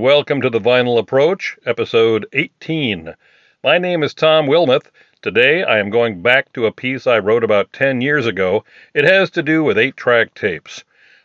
[0.00, 3.14] welcome to the Vinyl Approach, episode 18.
[3.62, 4.86] My name is Tom Wilmoth.
[5.20, 8.64] Today I am going back to a piece I wrote about 10 years ago.
[8.94, 10.84] It has to do with 8 track tapes.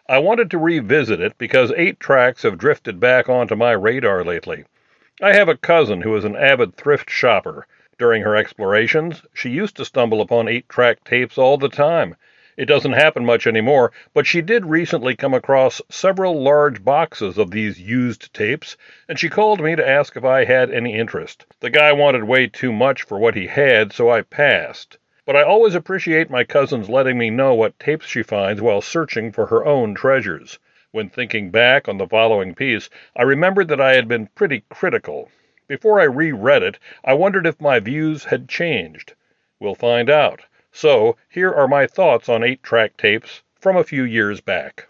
[0.09, 4.65] I wanted to revisit it because 8 tracks have drifted back onto my radar lately.
[5.21, 7.67] I have a cousin who is an avid thrift shopper.
[7.97, 12.17] During her explorations, she used to stumble upon 8 track tapes all the time.
[12.57, 17.51] It doesn't happen much anymore, but she did recently come across several large boxes of
[17.51, 18.77] these used tapes,
[19.09, 21.45] and she called me to ask if I had any interest.
[21.59, 24.97] The guy wanted way too much for what he had, so I passed.
[25.25, 29.33] But I always appreciate my cousin's letting me know what tapes she finds while searching
[29.33, 30.57] for her own treasures.
[30.91, 35.29] When thinking back on the following piece, I remembered that I had been pretty critical.
[35.67, 39.13] Before I reread it, I wondered if my views had changed.
[39.59, 40.45] We'll find out.
[40.77, 44.89] So, here are my thoughts on 8 track tapes from a few years back.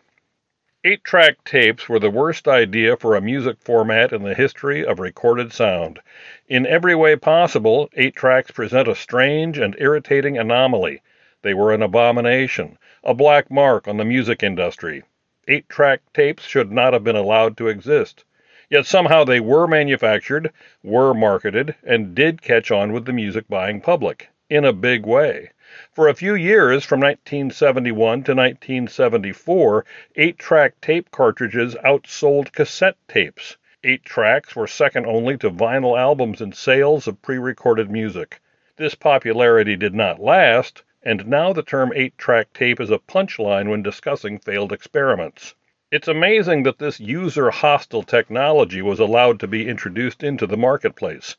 [0.84, 5.00] 8 track tapes were the worst idea for a music format in the history of
[5.00, 6.00] recorded sound.
[6.48, 11.04] In every way possible, 8 tracks present a strange and irritating anomaly.
[11.44, 15.04] They were an abomination, a black mark on the music industry.
[15.48, 18.26] 8 track tapes should not have been allowed to exist.
[18.72, 23.82] Yet somehow they were manufactured, were marketed, and did catch on with the music buying
[23.82, 25.52] public in a big way.
[25.92, 29.84] For a few years, from 1971 to 1974,
[30.16, 33.58] eight track tape cartridges outsold cassette tapes.
[33.84, 38.40] Eight tracks were second only to vinyl albums in sales of pre recorded music.
[38.78, 43.68] This popularity did not last, and now the term eight track tape is a punchline
[43.70, 45.56] when discussing failed experiments.
[45.92, 51.36] It's amazing that this user hostile technology was allowed to be introduced into the marketplace.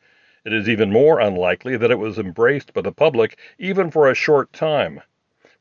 [0.46, 4.14] It is even more unlikely that it was embraced by the public even for a
[4.14, 5.02] short time.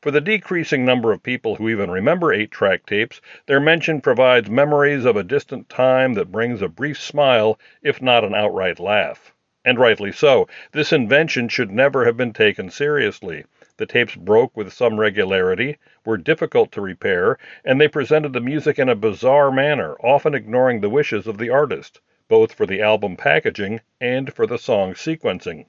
[0.00, 4.48] For the decreasing number of people who even remember eight track tapes, their mention provides
[4.48, 9.34] memories of a distant time that brings a brief smile, if not an outright laugh.
[9.64, 10.46] And rightly so.
[10.70, 13.44] This invention should never have been taken seriously.
[13.78, 18.78] The tapes broke with some regularity, were difficult to repair, and they presented the music
[18.78, 23.16] in a bizarre manner, often ignoring the wishes of the artist both for the album
[23.16, 25.66] packaging and for the song sequencing.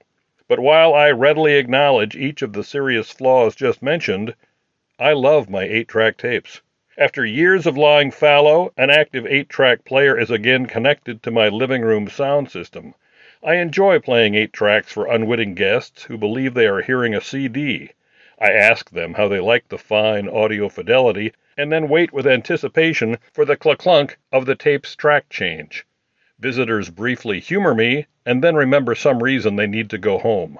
[0.48, 4.34] But while I readily acknowledge each of the serious flaws just mentioned,
[4.98, 6.62] I love my 8 track tapes.
[6.98, 11.50] After years of lying fallow, an active 8 track player is again connected to my
[11.50, 12.96] living room sound system.
[13.44, 17.92] I enjoy playing 8 tracks for unwitting guests who believe they are hearing a CD.
[18.40, 23.18] I ask them how they like the fine audio fidelity and then wait with anticipation
[23.34, 25.86] for the clack clunk of the tape's track change.
[26.40, 30.60] Visitors briefly humor me and then remember some reason they need to go home.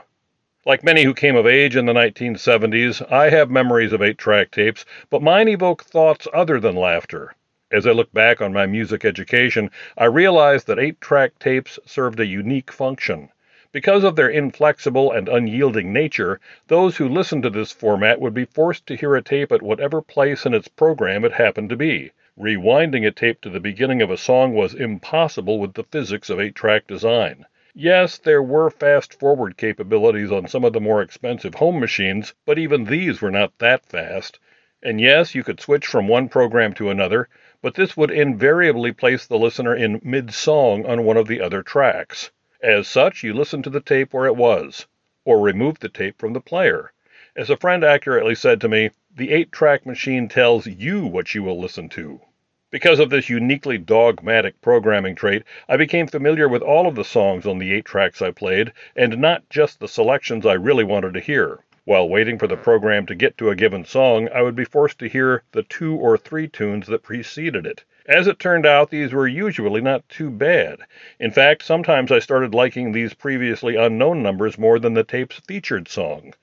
[0.66, 4.50] Like many who came of age in the 1970s, I have memories of 8 track
[4.50, 7.36] tapes, but mine evoke thoughts other than laughter.
[7.72, 12.20] As I look back on my music education, I realize that 8 track tapes served
[12.20, 13.30] a unique function.
[13.72, 18.46] Because of their inflexible and unyielding nature, those who listened to this format would be
[18.46, 22.12] forced to hear a tape at whatever place in its program it happened to be.
[22.40, 26.40] Rewinding a tape to the beginning of a song was impossible with the physics of
[26.40, 27.48] 8 track design.
[27.74, 32.60] Yes, there were fast forward capabilities on some of the more expensive home machines, but
[32.60, 34.40] even these were not that fast.
[34.84, 37.28] And yes, you could switch from one program to another,
[37.64, 41.64] but this would invariably place the listener in mid song on one of the other
[41.64, 42.30] tracks.
[42.62, 44.86] As such, you listened to the tape where it was,
[45.26, 46.94] or removed the tape from the player.
[47.36, 51.42] As a friend accurately said to me, the 8 track machine tells you what you
[51.42, 52.22] will listen to.
[52.70, 57.46] Because of this uniquely dogmatic programming trait, I became familiar with all of the songs
[57.46, 61.22] on the eight tracks I played, and not just the selections I really wanted to
[61.22, 61.60] hear.
[61.86, 65.00] While waiting for the program to get to a given song, I would be forced
[65.00, 67.86] to hear the two or three tunes that preceded it.
[68.06, 70.80] As it turned out, these were usually not too bad.
[71.22, 75.88] In fact, sometimes I started liking these previously unknown numbers more than the tape's featured
[75.88, 76.34] song.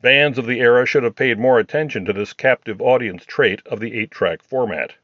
[0.00, 3.80] Bands of the era should have paid more attention to this captive audience trait of
[3.80, 4.94] the eight track format.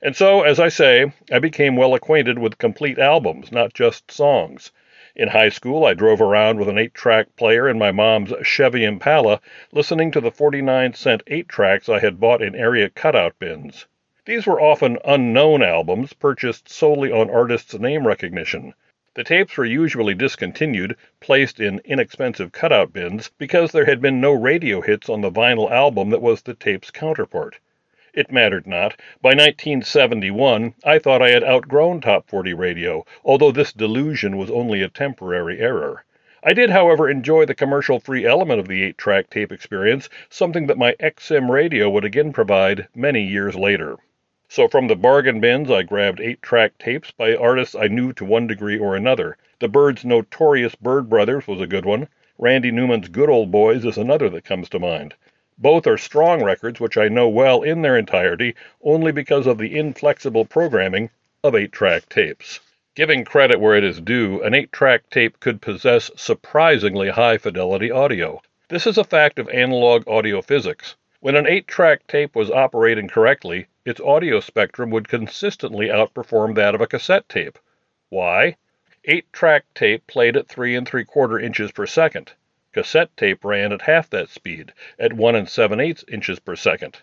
[0.00, 4.70] And so, as I say, I became well acquainted with complete albums, not just songs.
[5.16, 8.84] In high school, I drove around with an 8 track player in my mom's Chevy
[8.84, 9.40] Impala,
[9.72, 13.88] listening to the 49 cent 8 tracks I had bought in area cutout bins.
[14.24, 18.74] These were often unknown albums, purchased solely on artists' name recognition.
[19.14, 24.32] The tapes were usually discontinued, placed in inexpensive cutout bins, because there had been no
[24.32, 27.58] radio hits on the vinyl album that was the tape's counterpart.
[28.18, 28.96] It mattered not.
[29.22, 34.82] By 1971, I thought I had outgrown Top 40 radio, although this delusion was only
[34.82, 36.04] a temporary error.
[36.42, 40.66] I did, however, enjoy the commercial free element of the 8 track tape experience, something
[40.66, 43.98] that my XM radio would again provide many years later.
[44.48, 48.24] So from the bargain bins, I grabbed eight track tapes by artists I knew to
[48.24, 49.36] one degree or another.
[49.60, 52.08] The Byrds' notorious Bird Brothers was a good one.
[52.36, 55.14] Randy Newman's Good Old Boys is another that comes to mind.
[55.58, 59.76] Both are strong records which I know well in their entirety only because of the
[59.76, 61.10] inflexible programming
[61.42, 62.60] of eight track tapes.
[62.98, 67.92] Giving credit where it is due, an 8 track tape could possess surprisingly high fidelity
[67.92, 68.42] audio.
[68.70, 70.96] This is a fact of analog audio physics.
[71.20, 76.74] When an 8 track tape was operating correctly, its audio spectrum would consistently outperform that
[76.74, 77.60] of a cassette tape.
[78.08, 78.56] Why?
[79.04, 82.32] 8 track tape played at 3 and 3 quarter inches per second.
[82.78, 87.02] Cassette tape ran at half that speed, at 1 and 7 eighths inches per second.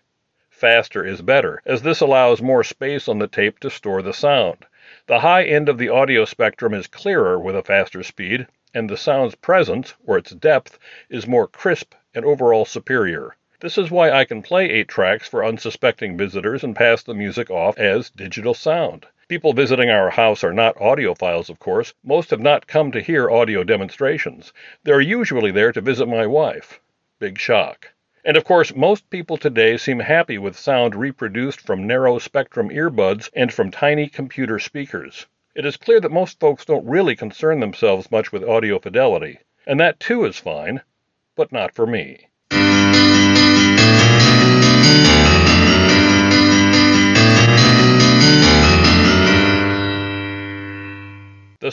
[0.49, 4.65] Faster is better, as this allows more space on the tape to store the sound.
[5.07, 8.95] The high end of the audio spectrum is clearer with a faster speed, and the
[8.95, 10.79] sound's presence, or its depth,
[11.09, 13.35] is more crisp and overall superior.
[13.59, 17.51] This is why I can play 8 tracks for unsuspecting visitors and pass the music
[17.51, 19.07] off as digital sound.
[19.27, 21.95] People visiting our house are not audiophiles, of course.
[22.03, 24.53] Most have not come to hear audio demonstrations.
[24.83, 26.79] They're usually there to visit my wife.
[27.17, 27.91] Big shock.
[28.23, 33.31] And of course, most people today seem happy with sound reproduced from narrow spectrum earbuds
[33.35, 35.25] and from tiny computer speakers.
[35.55, 39.79] It is clear that most folks don't really concern themselves much with audio fidelity, and
[39.79, 40.81] that too is fine,
[41.35, 42.27] but not for me.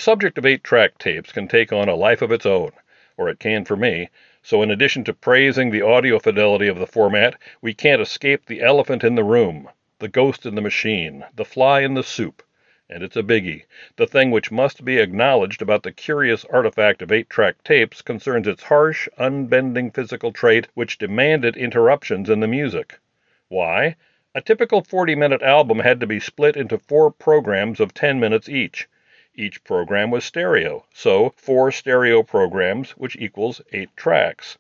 [0.03, 2.73] Subject of eight track tapes can take on a life of its own,
[3.17, 4.09] or it can for me,
[4.43, 8.63] so, in addition to praising the audio fidelity of the format, we can't escape the
[8.63, 9.69] elephant in the room,
[10.01, 12.43] the ghost in the machine, the fly in the soup.
[12.91, 13.63] And it's a biggie.
[13.95, 18.49] The thing which must be acknowledged about the curious artifact of eight track tapes concerns
[18.49, 22.99] its harsh, unbending physical trait which demanded interruptions in the music.
[23.47, 23.95] Why?
[24.35, 28.49] A typical 40 minute album had to be split into four programs of 10 minutes
[28.49, 28.89] each.
[29.35, 34.59] Each program was stereo, so four stereo programs, which equals eight tracks.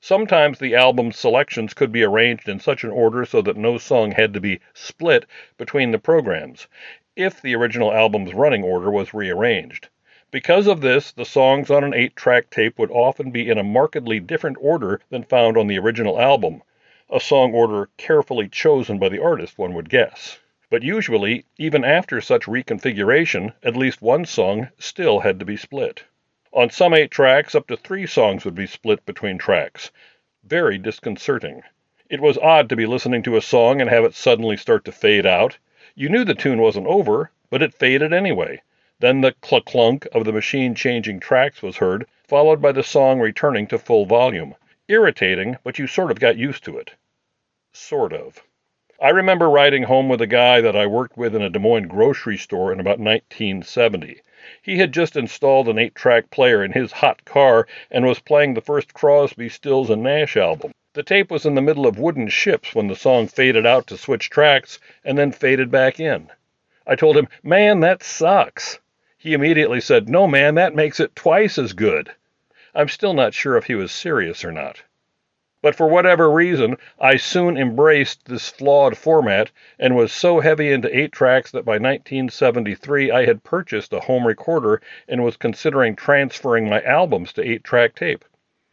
[0.00, 4.12] Sometimes the album's selections could be arranged in such an order so that no song
[4.12, 5.26] had to be split
[5.58, 6.68] between the programs,
[7.16, 9.88] if the original album's running order was rearranged.
[10.30, 13.62] Because of this, the songs on an 8 track tape would often be in a
[13.62, 16.62] markedly different order than found on the original album,
[17.10, 20.38] a song order carefully chosen by the artist, one would guess.
[20.74, 26.02] But usually, even after such reconfiguration, at least one song still had to be split.
[26.50, 29.92] On some eight tracks, up to three songs would be split between tracks.
[30.42, 31.62] Very disconcerting.
[32.10, 34.90] It was odd to be listening to a song and have it suddenly start to
[34.90, 35.58] fade out.
[35.94, 38.60] You knew the tune wasn't over, but it faded anyway.
[38.98, 43.20] Then the clunk clunk of the machine changing tracks was heard, followed by the song
[43.20, 44.56] returning to full volume.
[44.88, 46.94] Irritating, but you sort of got used to it.
[47.72, 48.42] Sort of.
[49.04, 51.88] I remember riding home with a guy that I worked with in a Des Moines
[51.88, 54.22] grocery store in about 1970.
[54.62, 58.54] He had just installed an 8 track player in his hot car and was playing
[58.54, 60.72] the first Crosby, Stills, and Nash album.
[60.94, 63.98] The tape was in the middle of Wooden Ships when the song faded out to
[63.98, 66.30] switch tracks and then faded back in.
[66.86, 68.80] I told him, Man, that sucks.
[69.18, 72.10] He immediately said, No, man, that makes it twice as good.
[72.74, 74.82] I'm still not sure if he was serious or not.
[75.64, 80.94] But for whatever reason, I soon embraced this flawed format and was so heavy into
[80.94, 86.68] 8 tracks that by 1973 I had purchased a home recorder and was considering transferring
[86.68, 88.26] my albums to 8 track tape.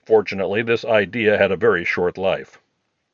[0.06, 2.60] Fortunately, this idea had a very short life.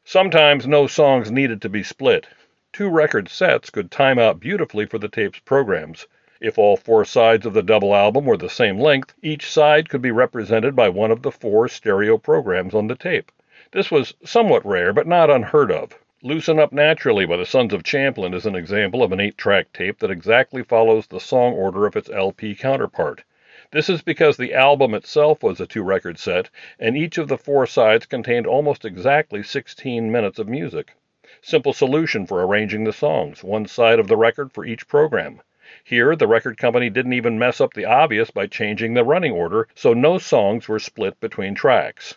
[0.04, 2.26] Sometimes no songs needed to be split.
[2.74, 6.08] Two record sets could time out beautifully for the tape's programs.
[6.42, 10.02] If all four sides of the double album were the same length, each side could
[10.02, 13.32] be represented by one of the four stereo programs on the tape.
[13.74, 16.00] This was somewhat rare, but not unheard of.
[16.24, 19.74] Loosen Up Naturally by the Sons of Champlin is an example of an 8 track
[19.74, 23.26] tape that exactly follows the song order of its LP counterpart.
[23.72, 27.38] This is because the album itself was a two record set, and each of the
[27.38, 30.94] four sides contained almost exactly 16 minutes of music.
[31.42, 35.42] Simple solution for arranging the songs, one side of the record for each program.
[35.84, 39.68] Here, the record company didn't even mess up the obvious by changing the running order,
[39.76, 42.16] so no songs were split between tracks.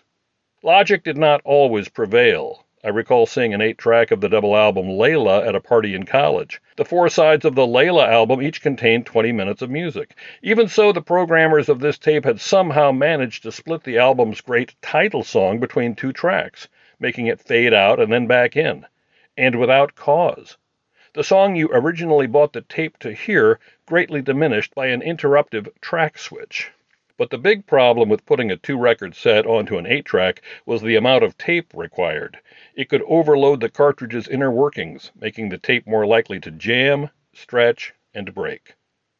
[0.62, 2.66] Logic did not always prevail.
[2.84, 6.04] I recall seeing an eight track of the double album Layla at a party in
[6.04, 6.60] college.
[6.76, 10.14] The four sides of the Layla album each contained 20 minutes of music.
[10.42, 14.74] Even so, the programmers of this tape had somehow managed to split the album's great
[14.82, 18.84] title song between two tracks, making it fade out and then back in,
[19.38, 20.58] and without cause.
[21.14, 26.18] The song you originally bought the tape to hear greatly diminished by an interruptive track
[26.18, 26.70] switch.
[27.20, 30.80] But the big problem with putting a two record set onto an 8 track was
[30.80, 32.38] the amount of tape required.
[32.74, 37.92] It could overload the cartridge's inner workings, making the tape more likely to jam, stretch,
[38.14, 38.72] and break.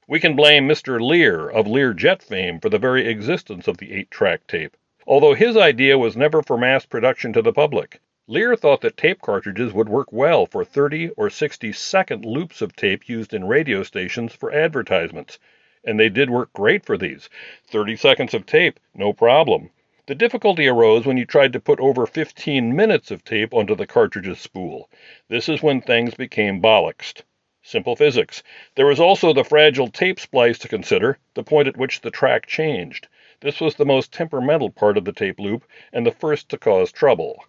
[0.08, 0.98] We can blame Mr.
[0.98, 5.34] Lear of Lear Jet fame for the very existence of the 8 track tape, although
[5.34, 8.00] his idea was never for mass production to the public.
[8.26, 12.74] Lear thought that tape cartridges would work well for 30 or 60 second loops of
[12.74, 15.38] tape used in radio stations for advertisements,
[15.84, 17.28] and they did work great for these.
[17.68, 19.70] 30 seconds of tape, no problem.
[20.06, 23.86] The difficulty arose when you tried to put over 15 minutes of tape onto the
[23.86, 24.90] cartridge's spool.
[25.28, 27.22] This is when things became bollocksed.
[27.62, 28.42] Simple physics.
[28.74, 32.46] There was also the fragile tape splice to consider, the point at which the track
[32.46, 33.06] changed.
[33.40, 36.90] This was the most temperamental part of the tape loop and the first to cause
[36.90, 37.44] trouble.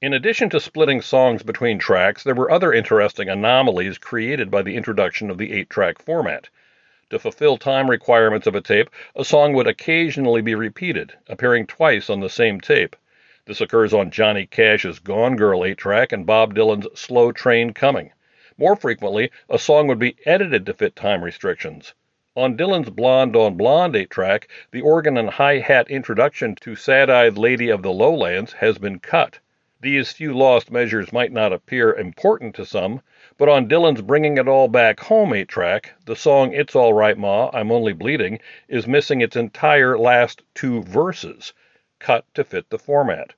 [0.00, 4.74] In addition to splitting songs between tracks, there were other interesting anomalies created by the
[4.74, 6.48] introduction of the 8 track format.
[7.12, 12.08] To fulfill time requirements of a tape, a song would occasionally be repeated, appearing twice
[12.08, 12.96] on the same tape.
[13.44, 18.12] This occurs on Johnny Cash's Gone Girl 8 track and Bob Dylan's Slow Train Coming.
[18.56, 21.92] More frequently, a song would be edited to fit time restrictions.
[22.34, 27.10] On Dylan's Blonde on Blonde 8 track, the organ and hi hat introduction to Sad
[27.10, 29.38] Eyed Lady of the Lowlands has been cut.
[29.82, 33.02] These few lost measures might not appear important to some,
[33.36, 37.18] but on Dylan's Bringing It All Back Home 8 track, the song It's All Right
[37.18, 41.52] Ma, I'm Only Bleeding is missing its entire last two verses,
[41.98, 43.34] cut to fit the format.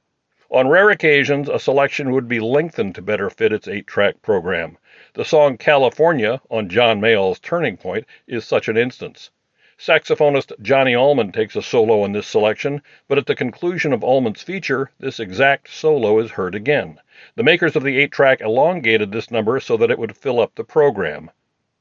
[0.51, 4.77] On rare occasions, a selection would be lengthened to better fit its eight track program.
[5.15, 9.31] The song California on John Mayall's Turning Point is such an instance.
[9.77, 14.41] Saxophonist Johnny Almond takes a solo in this selection, but at the conclusion of Almond's
[14.41, 17.01] feature, this exact solo is heard again.
[17.35, 20.55] The makers of the 8 track elongated this number so that it would fill up
[20.55, 21.29] the program.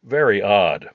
[0.02, 0.90] Very odd.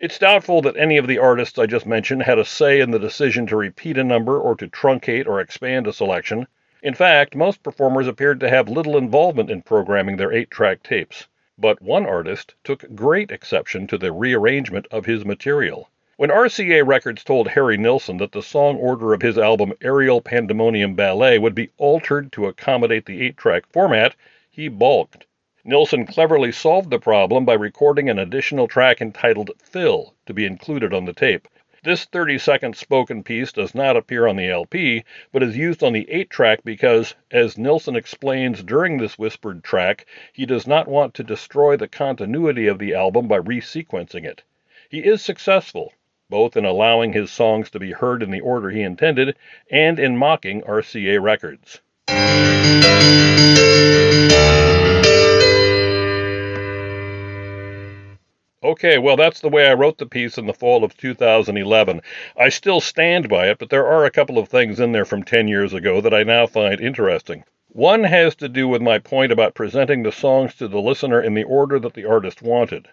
[0.00, 2.98] It's doubtful that any of the artists I just mentioned had a say in the
[2.98, 6.48] decision to repeat a number or to truncate or expand a selection.
[6.82, 11.28] In fact, most performers appeared to have little involvement in programming their eight track tapes.
[11.56, 15.90] But one artist took great exception to the rearrangement of his material.
[16.16, 20.94] When RCA Records told Harry Nilsson that the song order of his album Aerial Pandemonium
[20.94, 24.14] Ballet would be altered to accommodate the eight track format,
[24.48, 25.26] he balked.
[25.64, 30.94] Nilsson cleverly solved the problem by recording an additional track entitled Phil to be included
[30.94, 31.48] on the tape.
[31.82, 35.02] This 30 second spoken piece does not appear on the LP,
[35.32, 40.06] but is used on the 8 track because, as Nilsson explains during this whispered track,
[40.32, 44.44] he does not want to destroy the continuity of the album by resequencing it.
[44.88, 45.92] He is successful,
[46.34, 49.36] both in allowing his songs to be heard in the order he intended
[49.70, 51.80] and in mocking RCA Records.
[58.64, 62.02] Okay, well, that's the way I wrote the piece in the fall of 2011.
[62.36, 65.22] I still stand by it, but there are a couple of things in there from
[65.22, 67.44] 10 years ago that I now find interesting.
[67.68, 71.34] One has to do with my point about presenting the songs to the listener in
[71.34, 72.88] the order that the artist wanted.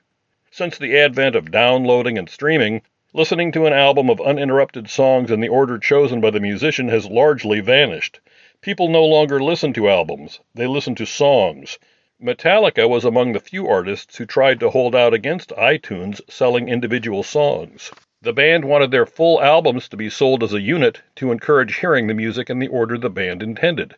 [0.52, 2.84] Since the advent of downloading and streaming,
[3.14, 7.06] listening to an album of uninterrupted songs in the order chosen by the musician has
[7.08, 8.22] largely vanished.
[8.62, 11.78] People no longer listen to albums, they listen to songs.
[12.24, 17.22] Metallica was among the few artists who tried to hold out against iTunes selling individual
[17.22, 17.92] songs.
[18.22, 22.08] The band wanted their full albums to be sold as a unit to encourage hearing
[22.08, 23.96] the music in the order the band intended.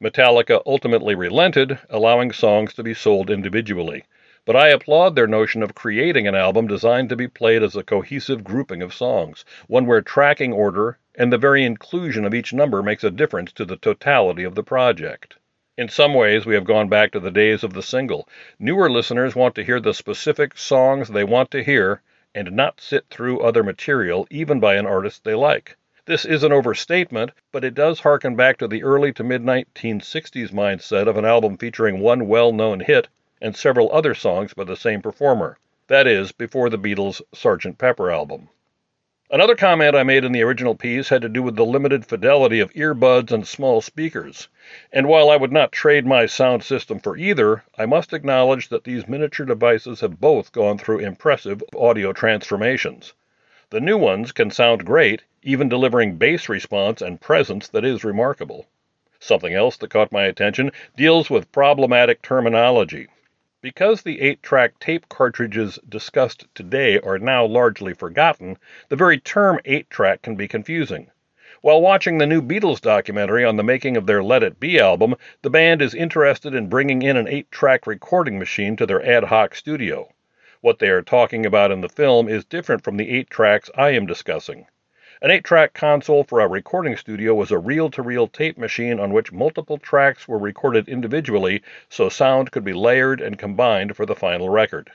[0.00, 4.04] Metallica ultimately relented, allowing songs to be sold individually.
[4.44, 7.84] But I applaud their notion of creating an album designed to be played as a
[7.84, 12.82] cohesive grouping of songs, one where tracking order and the very inclusion of each number
[12.82, 15.36] makes a difference to the totality of the project.
[15.78, 18.28] In some ways, we have gone back to the days of the single.
[18.58, 22.02] Newer listeners want to hear the specific songs they want to hear
[22.34, 25.76] and not sit through other material, even by an artist they like.
[26.04, 30.50] This is an overstatement, but it does harken back to the early to mid 1960s
[30.50, 33.06] mindset of an album featuring one well known hit
[33.42, 35.58] and several other songs by the same performer.
[35.88, 37.76] That is, before the Beatles' Sgt.
[37.76, 38.48] Pepper album.
[39.32, 42.60] Another comment I made in the original piece had to do with the limited fidelity
[42.60, 44.48] of earbuds and small speakers.
[44.92, 48.84] And while I would not trade my sound system for either, I must acknowledge that
[48.84, 53.12] these miniature devices have both gone through impressive audio transformations.
[53.70, 58.66] The new ones can sound great, even delivering bass response and presence that is remarkable.
[59.18, 63.08] Something else that caught my attention deals with problematic terminology.
[63.62, 69.60] Because the 8 track tape cartridges discussed today are now largely forgotten, the very term
[69.64, 71.12] 8 track can be confusing.
[71.60, 75.14] While watching the new Beatles documentary on the making of their Let It Be album,
[75.42, 79.22] the band is interested in bringing in an 8 track recording machine to their ad
[79.22, 80.12] hoc studio.
[80.60, 83.90] What they are talking about in the film is different from the 8 tracks I
[83.90, 84.66] am discussing.
[85.24, 88.98] An 8 track console for a recording studio was a reel to reel tape machine
[88.98, 94.04] on which multiple tracks were recorded individually so sound could be layered and combined for
[94.04, 94.90] the final record.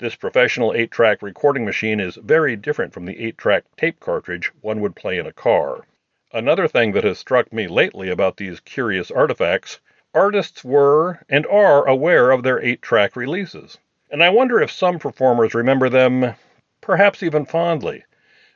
[0.00, 4.50] This professional 8 track recording machine is very different from the 8 track tape cartridge
[4.60, 5.86] one would play in a car.
[6.32, 9.78] Another thing that has struck me lately about these curious artifacts
[10.12, 13.78] artists were and are aware of their 8 track releases.
[14.10, 16.34] And I wonder if some performers remember them,
[16.80, 18.02] perhaps even fondly.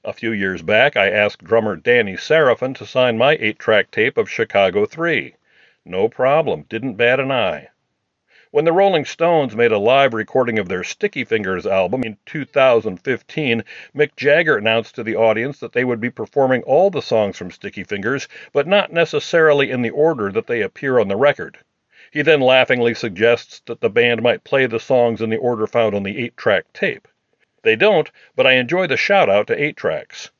[0.07, 4.19] A few years back, I asked drummer Danny Seraphine to sign my 8 track tape
[4.19, 5.35] of Chicago 3.
[5.87, 7.69] No problem, didn't bat an eye.
[8.51, 13.65] When the Rolling Stones made a live recording of their Sticky Fingers album in 2015,
[13.97, 17.51] Mick Jagger announced to the audience that they would be performing all the songs from
[17.51, 21.57] Sticky Fingers, but not necessarily in the order that they appear on the record.
[22.11, 25.95] He then laughingly suggests that the band might play the songs in the order found
[25.95, 27.09] on the 8 track tape.
[27.65, 30.31] They don't, but I enjoy the shout out to 8 tracks.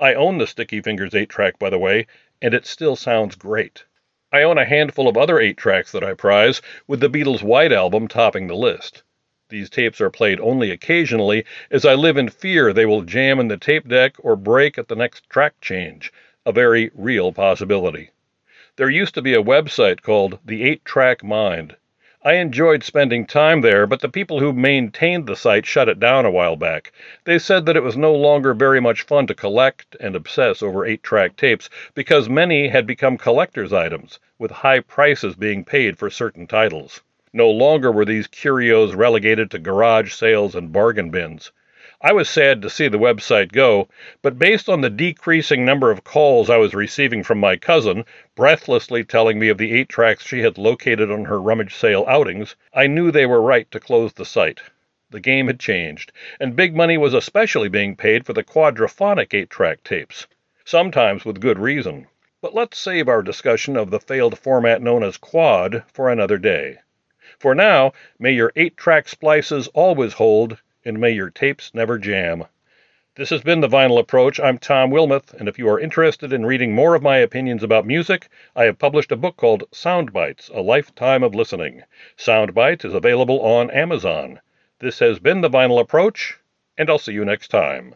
[0.00, 2.08] I own the Sticky Fingers 8 track, by the way,
[2.42, 3.84] and it still sounds great.
[4.32, 7.70] I own a handful of other 8 tracks that I prize, with the Beatles' White
[7.70, 9.04] Album topping the list.
[9.48, 13.46] These tapes are played only occasionally, as I live in fear they will jam in
[13.46, 16.12] the tape deck or break at the next track change,
[16.44, 18.10] a very real possibility.
[18.74, 21.76] There used to be a website called The 8 Track Mind.
[22.24, 26.24] I enjoyed spending time there, but the people who maintained the site shut it down
[26.24, 26.92] a while back.
[27.24, 30.86] They said that it was no longer very much fun to collect and obsess over
[30.86, 36.10] 8 track tapes because many had become collector's items, with high prices being paid for
[36.10, 37.02] certain titles.
[37.32, 41.50] No longer were these curios relegated to garage sales and bargain bins.
[42.04, 43.88] I was sad to see the website go,
[44.22, 48.04] but based on the decreasing number of calls I was receiving from my cousin,
[48.34, 52.56] breathlessly telling me of the eight tracks she had located on her rummage sale outings,
[52.74, 54.60] I knew they were right to close the site.
[55.10, 59.48] The game had changed, and big money was especially being paid for the quadraphonic eight
[59.48, 60.26] track tapes,
[60.64, 62.08] sometimes with good reason.
[62.40, 66.78] But let's save our discussion of the failed format known as quad for another day.
[67.38, 72.44] For now, may your eight track splices always hold and may your tapes never jam.
[73.14, 74.40] This has been The Vinyl Approach.
[74.40, 77.86] I'm Tom Wilmoth, and if you are interested in reading more of my opinions about
[77.86, 81.82] music, I have published a book called Soundbites A Lifetime of Listening.
[82.16, 84.40] Soundbites is available on Amazon.
[84.78, 86.38] This has been The Vinyl Approach,
[86.78, 87.94] and I'll see you next time.